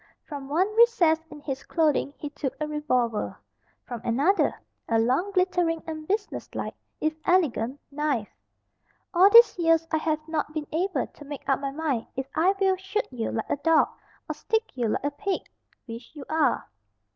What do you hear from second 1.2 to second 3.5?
in his clothing he took a revolver.